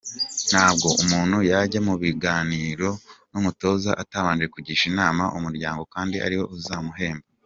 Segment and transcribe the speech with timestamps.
[0.51, 2.89] Ntabwo umuntu yajya mu biganiro
[3.31, 7.25] n’umutoza atabanje kugisha inama umuryango kandi ariwo uzamuhemba.